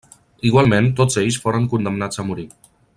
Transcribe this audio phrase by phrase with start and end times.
[0.49, 2.49] Igualment, tots ells foren condemnats a morir.